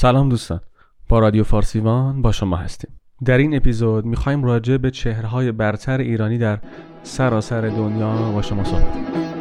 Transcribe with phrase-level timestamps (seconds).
[0.00, 0.60] سلام دوستان.
[1.08, 2.90] با رادیو فارسیوان با شما هستیم.
[3.24, 6.58] در این اپیزود می‌خوایم راجع به چهرهای برتر ایرانی در
[7.02, 9.37] سراسر دنیا با شما صحبت کنیم.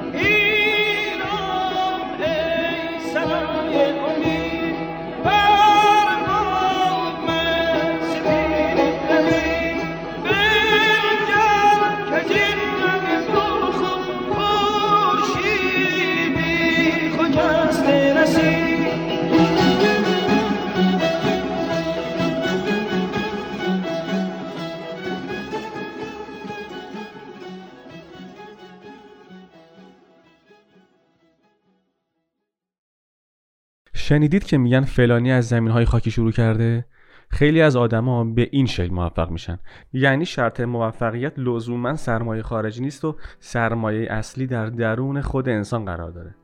[34.08, 36.86] شنیدید که میگن فلانی از زمین های خاکی شروع کرده؟
[37.30, 39.60] خیلی از آدما به این شکل موفق میشن.
[39.94, 46.12] یعنی شرط موفقیت لزوما سرمایه خارجی نیست و سرمایه اصلی در درون خود انسان قرار
[46.12, 46.36] داره.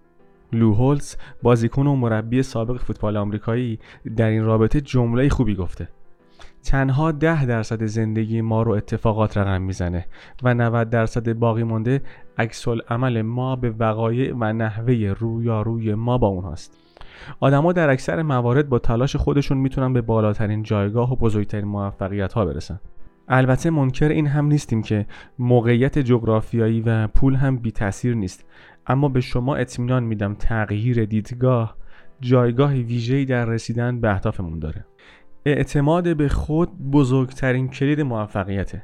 [0.54, 3.80] لو هولز بازیکن و مربی سابق فوتبال آمریکایی
[4.16, 5.88] در این رابطه جمله خوبی گفته.
[6.64, 10.06] تنها ده درصد زندگی ما رو اتفاقات رقم می‌زنه
[10.44, 12.02] و 90 درصد باقی مونده
[12.38, 16.83] عکس عمل ما به وقایع و نحوه رویاروی ما با اونهاست.
[17.40, 22.46] آدما در اکثر موارد با تلاش خودشون می‌تونن به بالاترین جایگاه و بزرگترین موفقیت ها
[22.46, 22.80] برسن.
[23.28, 25.06] البته منکر این هم نیستیم که
[25.40, 28.46] موقعیت جغرافیایی و پول هم بی تاثیر نیست.
[28.88, 31.78] اما به شما اطمینان میدم تغییر دیدگاه
[32.22, 34.86] جایگاه ویژه‌ای در رسیدن به اهدافمون داره.
[35.46, 38.84] اعتماد به خود بزرگترین کلید موفقیته.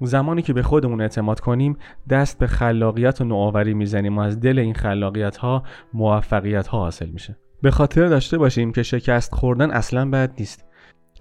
[0.00, 1.76] زمانی که به خودمون اعتماد کنیم
[2.10, 5.62] دست به خلاقیت و نوآوری می‌زنیم و از دل این خلاقیت ها
[5.94, 7.36] موفقیت ها حاصل میشه.
[7.62, 10.64] به خاطر داشته باشیم که شکست خوردن اصلا بد نیست.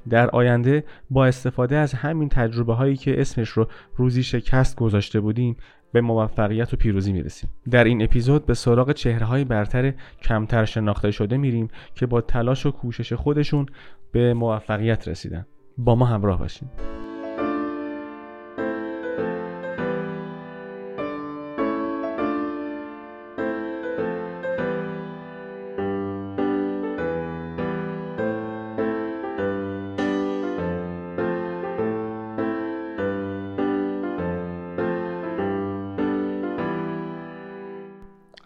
[0.09, 5.58] در آینده با استفاده از همین تجربه هایی که اسمش رو روزی شکست گذاشته بودیم
[5.94, 7.50] به موفقیت و پیروزی می‌رسیم.
[7.72, 12.66] در این اپیزود به سراغ چهره های برتر کمتر شناخته شده میریم که با تلاش
[12.66, 13.66] و کوشش خودشون
[14.12, 15.45] به موفقیت رسیدن.
[15.78, 16.69] با ما همراه باشیم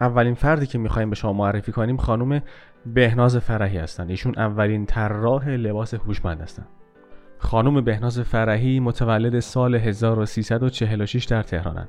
[0.06, 2.42] اولین فردی که می‌خوایم به شما معرفی کنیم خانم
[2.86, 6.68] بهناز فرحی هستند ایشون اولین طراح لباس هوشمند هستند
[7.38, 11.88] خانم بهناز فرحی متولد سال 1346 در تهرانند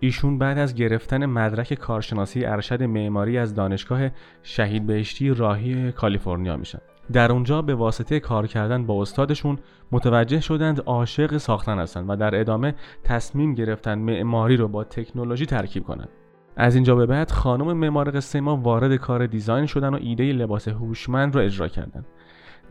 [0.00, 4.08] ایشون بعد از گرفتن مدرک کارشناسی ارشد معماری از دانشگاه
[4.42, 6.78] شهید بهشتی راهی کالیفرنیا میشن.
[7.12, 9.58] در اونجا به واسطه کار کردن با استادشون
[9.92, 15.84] متوجه شدند عاشق ساختن هستند و در ادامه تصمیم گرفتن معماری رو با تکنولوژی ترکیب
[15.84, 16.08] کنند
[16.56, 20.68] از اینجا به بعد خانم معمار قصه ما وارد کار دیزاین شدن و ایده لباس
[20.68, 22.04] هوشمند رو اجرا کردن.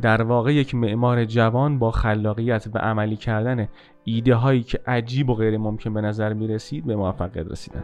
[0.02, 3.68] در واقع یک معمار جوان با خلاقیت و عملی کردن
[4.04, 7.84] ایده هایی که عجیب و غیر ممکن به نظر می رسید به موفقیت رسیدن.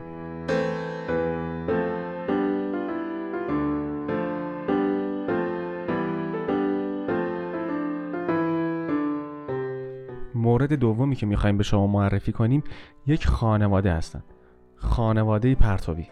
[10.36, 12.64] مورد دومی که می‌خوایم به شما معرفی کنیم
[13.08, 14.24] یک خانواده هستند
[14.80, 16.08] خانواده پرتوی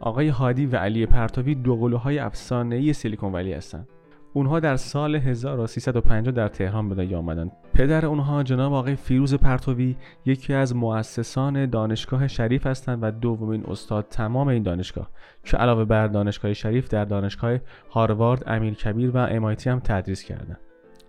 [0.00, 3.88] آقای هادی و علی پرتوی دو های افسانه‌ای سیلیکون ولی هستند
[4.36, 7.52] اونها در سال 1350 در تهران به دنیا آمدند.
[7.74, 14.06] پدر اونها جناب آقای فیروز پرتوی یکی از مؤسسان دانشگاه شریف هستند و دومین استاد
[14.10, 15.10] تمام این دانشگاه
[15.44, 17.58] که علاوه بر دانشگاه شریف در دانشگاه
[17.90, 20.60] هاروارد، امیرکبیر و امایتی هم تدریس کردند.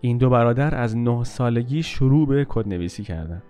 [0.02, 3.44] این دو برادر از نه سالگی شروع به کدنویسی کردند.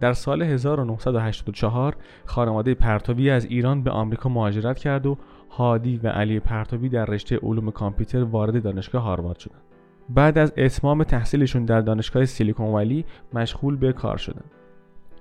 [0.00, 5.18] در سال 1984 خانواده پرتوی از ایران به آمریکا مهاجرت کرد و
[5.50, 9.62] هادی و علی پرتوی در رشته علوم کامپیوتر وارد دانشگاه هاروارد شدند.
[10.08, 14.50] بعد از اتمام تحصیلشون در دانشگاه سیلیکون ولی مشغول به کار شدند.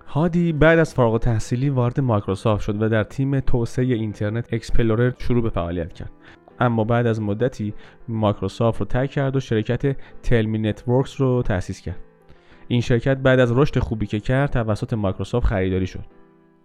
[0.07, 5.43] هادی بعد از فارغ تحصیلی وارد مایکروسافت شد و در تیم توسعه Internet Explorer شروع
[5.43, 6.11] به فعالیت کرد.
[6.59, 7.73] اما بعد از مدتی
[8.07, 12.06] مایکروسافت رو ترک کرد و شرکت Tellme Networks رو تأسیس کرد.
[12.67, 16.05] این شرکت بعد از رشد خوبی که کرد توسط مایکروسافت خریداری شد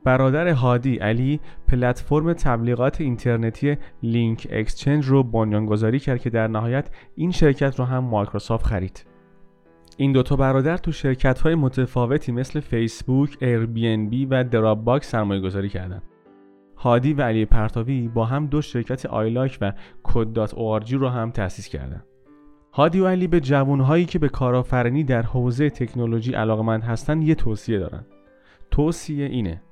[0.04, 7.78] برادر هادی علی پلتفرم تبلیغات اینترنتی LinkExchange رو بنیانگذاری کرد که در نهایت این شرکت
[7.78, 9.06] رو هم مایکروسافت خرید
[9.96, 16.02] این دوتا برادر تو شرکت های متفاوتی مثل فیسبوک، Airbnb و Dropbox سرمایه گذاری کردن.
[16.76, 19.72] هادی و علی پرتاوی با هم دو شرکت آیلاک و
[20.02, 20.38] کد
[20.92, 22.04] رو هم تأسیس کردند.
[22.74, 27.78] هادی و علی به جوانهایی که به کارآفرینی در حوزه تکنولوژی علاقمند هستن یه توصیه
[27.78, 28.04] دارن.
[28.70, 29.62] توصیه اینه.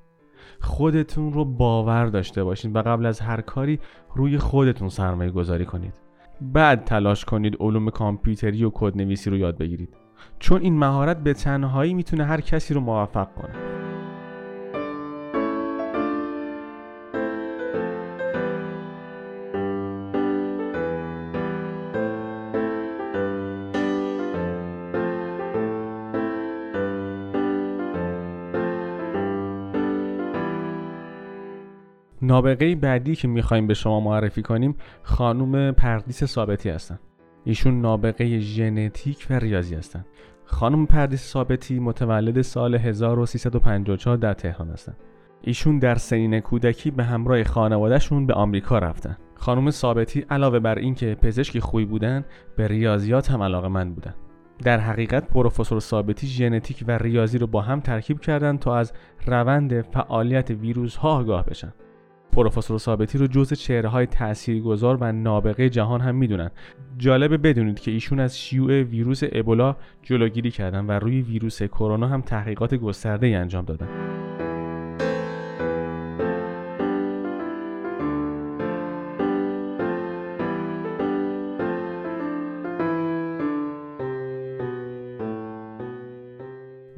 [0.61, 3.81] خودتون رو باور داشته باشین و قبل از هر کاری
[4.15, 5.95] روی خودتون سرمایه گذاری کنید.
[6.41, 9.97] بعد تلاش کنید علوم کامپیوتری و کدنویسی رو یاد بگیرید.
[10.39, 13.55] چون این مهارت به تنهایی می‌تونه هر کسی رو موفق کنه.
[32.31, 36.99] نابغه بعدی که می‌خوایم به شما معرفی کنیم خانوم پردیس ثابتی هستن.
[37.45, 40.05] ایشون نابغه ژنتیک و ریاضی هستن.
[40.45, 44.97] خانم پردیس ثابتی متولد سال 1354 در تهران هستن.
[45.43, 49.17] ایشون در سنین کودکی به همراه خانوادهشون به آمریکا رفتن.
[49.35, 52.25] خانم ثابتی علاوه بر اینکه پزشکی خوبی بودن
[52.57, 54.15] به ریاضیات هم علاقه من بودن.
[54.63, 58.93] در حقیقت پروفسور ثابتی ژنتیک و ریاضی رو با هم ترکیب کردن تا از
[59.27, 61.73] روند فعالیت ویروس ها آگاه بشن.
[62.33, 66.51] پروفسور ثابتی رو جزء چهره های تاثیرگذار و نابغه جهان هم می‌دونن.
[66.99, 72.21] جالبه بدونید که ایشون از شیوع ویروس ابولا جلوگیری کردن و روی ویروس کرونا هم
[72.21, 73.89] تحقیقات گسترده ای انجام دادن.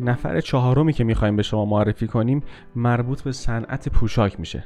[0.01, 2.43] نفر چهارمی که می‌خوایم به شما معرفی کنیم
[2.77, 4.65] مربوط به صنعت پوشاک میشه.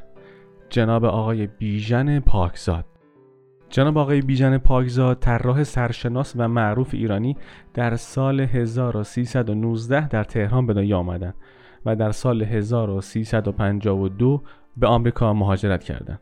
[0.76, 2.84] جناب آقای بیژن پاکزاد
[3.68, 7.36] جناب آقای بیژن پاکزاد طراح سرشناس و معروف ایرانی
[7.74, 11.34] در سال 1319 در تهران به دنیا آمدند
[11.86, 14.42] و در سال 1352
[14.76, 16.20] به آمریکا مهاجرت کردند.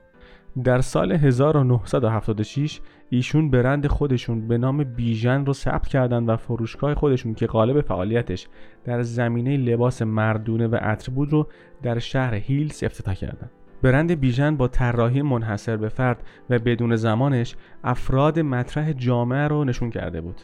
[0.64, 2.80] در سال 1976
[3.10, 8.48] ایشون برند خودشون به نام بیژن رو ثبت کردند و فروشگاه خودشون که قالب فعالیتش
[8.84, 11.46] در زمینه لباس مردونه و عطر بود رو
[11.82, 13.50] در شهر هیلز افتتاح کردند.
[13.84, 19.90] برند بیژن با طراحی منحصر به فرد و بدون زمانش افراد مطرح جامعه رو نشون
[19.90, 20.40] کرده بود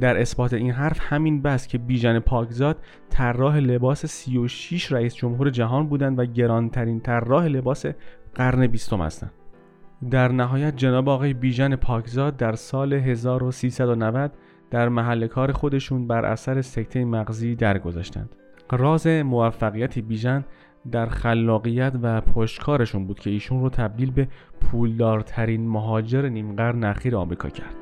[0.00, 2.76] در اثبات این حرف همین بس که بیژن پاکزاد
[3.10, 7.86] طراح لباس 36 رئیس جمهور جهان بودند و گرانترین طراح لباس
[8.34, 9.32] قرن بیستم هستند
[10.10, 14.32] در نهایت جناب آقای بیژن پاکزاد در سال 1390
[14.70, 18.39] در محل کار خودشون بر اثر سکته مغزی درگذشتند.
[18.76, 20.44] راز موفقیت بیژن
[20.92, 24.28] در خلاقیت و پشتکارشون بود که ایشون رو تبدیل به
[24.60, 27.79] پولدارترین مهاجر نیمقرن اخیر آمریکا کرد.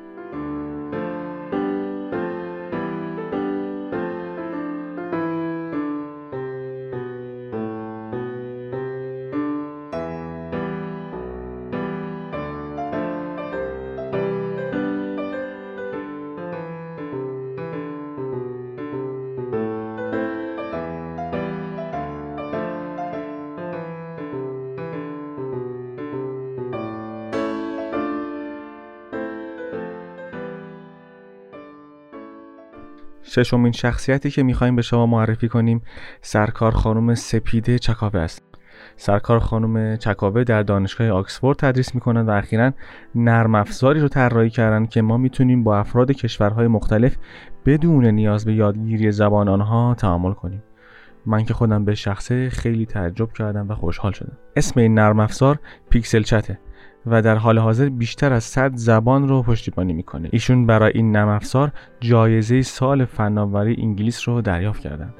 [33.43, 35.81] ششمین شخصیتی که می‌خوایم به شما معرفی کنیم
[36.21, 38.43] سرکار خانم سپیده چکاوه است.
[38.95, 42.71] سرکار خانم چکاوه در دانشگاه آکسفورد تدریس می‌کنند و اخیرا
[43.15, 47.17] نرم افزاری رو طراحی کردن که ما می‌تونیم با افراد کشورهای مختلف
[47.65, 50.63] بدون نیاز به یادگیری زبان آنها تعامل کنیم.
[51.25, 54.37] من که خودم به شخصه خیلی تعجب کردم و خوشحال شدم.
[54.55, 55.59] اسم این نرم افزار
[55.89, 56.59] پیکسل چته.
[57.05, 60.29] و در حال حاضر بیشتر از 100 زبان رو پشتیبانی می‌کنه.
[60.31, 65.13] ایشون برای این نرم افزار جایزه سال فناوری انگلیس رو دریافت کردند.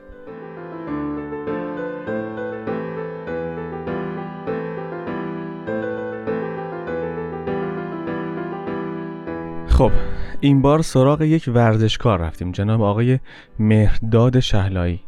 [9.68, 9.92] خب
[10.40, 12.52] این بار سراغ یک ورزشکار رفتیم.
[12.52, 13.20] جناب آقای
[13.60, 15.00] مهرداد شهلایی.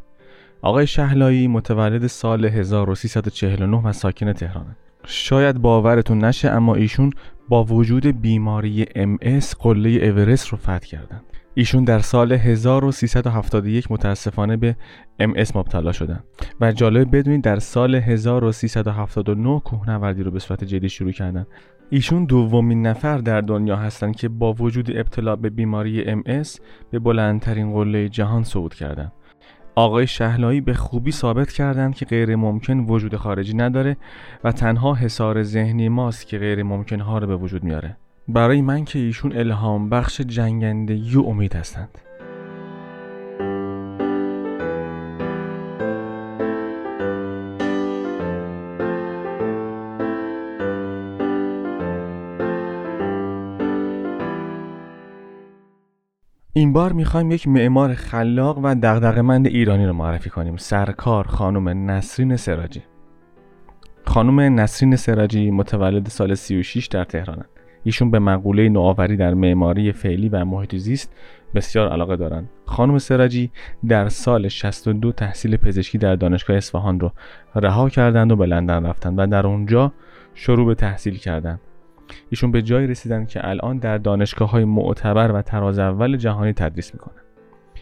[0.62, 4.76] آقای شهلایی متولد سال 1349 و ساکن تهرانه.
[5.06, 7.14] شاید باورتون نشه اما ایشون
[7.50, 11.24] با وجود بیماری MS قله اورست رو فتح کردند.
[11.54, 14.76] ایشون در سال 1371 متاسفانه به
[15.22, 16.24] MS مبتلا شدن
[16.62, 21.46] و جالب بدونید در سال 1379 کوهنوردی رو به صورت جدی شروع کردن
[21.90, 26.60] ایشون دومین نفر در دنیا هستند که با وجود ابتلا به بیماری MS
[26.92, 29.12] به بلندترین قله جهان صعود کردند.
[29.76, 33.98] آقای شهلایی به خوبی ثابت کردند که غیر ممکن وجود خارجی نداره
[34.44, 37.98] و تنها حسار ذهنی ماست که غیر ممکن ها رو به وجود میاره.
[38.28, 41.90] برای من که ایشون الهام بخش جنگندگی و امید هستند.
[56.54, 62.36] این بار می‌خوایم یک معمار خلاق و دغدغه‌مند ایرانی رو معرفی کنیم سرکار خانم نسرین
[62.36, 62.82] سراجی
[64.06, 67.50] خانم نسرین سراجی متولد سال 36 در تهرانند
[67.84, 71.14] ایشون به مقوله نوآوری در معماری فعلی و محیط زیست
[71.56, 72.50] بسیار علاقه دارند.
[72.66, 73.52] خانم سراجی
[73.88, 77.12] در سال 62 تحصیل پزشکی در دانشگاه اصفهان رو
[77.56, 79.92] رها کردند و به لندن رفتند و در اونجا
[80.34, 81.60] شروع به تحصیل کردند.
[82.30, 86.94] ایشون به جایی رسیدن که الان در دانشگاه های معتبر و تراز اول جهانی تدریس
[86.94, 87.22] می‌کنن.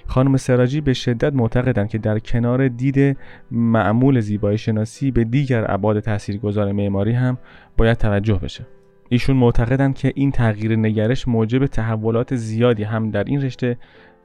[0.07, 3.17] خانم سراجی به شدت معتقدند که در کنار دید
[3.51, 7.37] معمول زیبایی شناسی به دیگر ابعاد تاثیرگذار معماری هم
[7.77, 8.65] باید توجه بشه.
[9.09, 13.77] ایشون معتقدند که این تغییر نگرش موجب تحولات زیادی هم در این رشته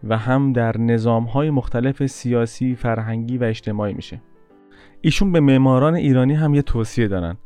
[0.04, 0.76] و هم در
[1.32, 4.20] های مختلف سیاسی، فرهنگی و اجتماعی میشه.
[5.00, 7.36] ایشون به معماران ایرانی هم یه توصیه دارن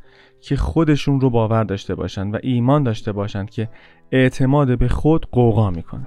[0.41, 3.69] که خودشون رو باور داشته باشند و ایمان داشته باشند که
[4.13, 6.07] اعتماد به خود قوقا می‌کنه.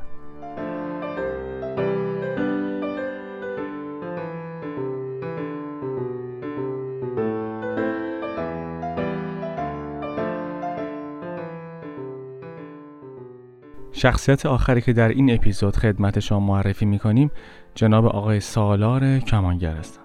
[13.92, 17.32] شخصیت آخری که در این اپیزود خدمت شما معرفی می‌کنیم
[17.76, 20.01] جناب آقای سالار کمانگر هستند.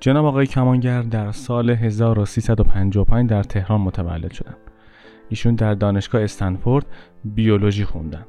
[0.00, 4.56] جناب آقای کمانگر در سال 1355 در تهران متولد شدند.
[5.28, 6.86] ایشون در دانشگاه استنفورد
[7.24, 8.24] بیولوژی خوندن.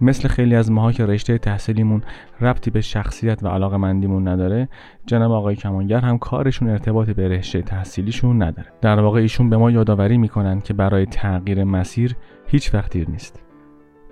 [0.00, 2.02] مثل خیلی از ماها که رشته تحصیلیمون
[2.40, 4.68] ربطی به شخصیت و علاقه مندیمون نداره
[5.06, 9.70] جناب آقای کمانگر هم کارشون ارتباطی به رشته تحصیلیشون نداره در واقع ایشون به ما
[9.70, 13.42] یادآوری می‌کنن که برای تغییر مسیر هیچ وقت دیر نیست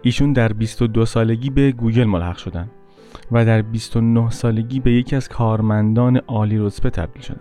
[0.03, 2.71] ایشون در 22 سالگی به گوگل ملحق شدن
[3.33, 7.41] و در 29 سالگی به یکی از کارمندان عالی رتبه تبدیل شدن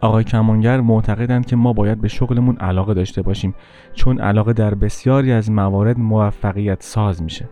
[0.00, 3.54] آقای کمانگر معتقدند که ما باید به شغلمون علاقه داشته باشیم
[3.94, 7.48] چون علاقه در بسیاری از موارد موفقیت ساز میشه.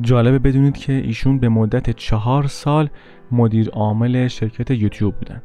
[0.00, 2.88] جالبه بدونید که ایشون به مدت چهار سال
[3.32, 5.42] مدیر عامل شرکت یوتیوب بودن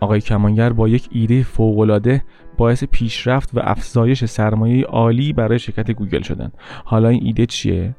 [0.00, 2.22] آقای کمانگر با یک ایده فوقالعاده
[2.56, 6.52] باعث پیشرفت و افزایش سرمایه عالی برای شرکت گوگل شدن
[6.84, 7.94] حالا این ایده چیه؟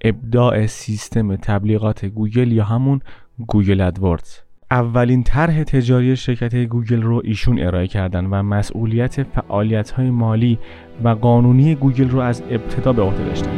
[0.00, 3.00] ابداع سیستم تبلیغات گوگل یا همون
[3.46, 4.38] گوگل AdWords.
[4.70, 10.58] اولین طرح تجاری شرکت گوگل رو ایشون ارائه کردن و مسئولیت فعالیت های مالی
[11.04, 13.50] و قانونی گوگل رو از ابتدا به عهده داشتن.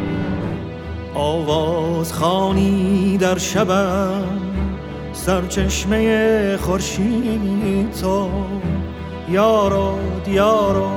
[1.14, 4.24] آواز خوانی در شبم
[5.12, 8.30] سرچشمه خورشید تو
[9.30, 10.90] یارو دیارو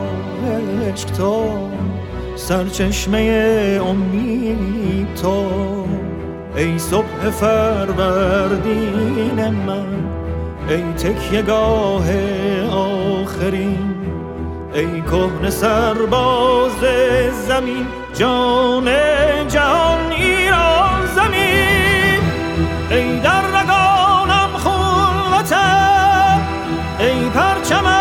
[0.88, 1.46] عشق تو.
[2.42, 5.46] سرچشمه امید تو
[6.56, 8.70] ای صبح فروردین
[9.50, 9.86] من
[10.70, 12.06] ای تکیه گاه
[12.72, 13.96] آخرین
[14.74, 16.80] ای کهن سرباز
[17.48, 18.86] زمین جان
[19.48, 22.22] جهان ایران زمین.
[22.90, 26.42] ای در رگانم خون وطن
[27.00, 28.00] ای پرچمم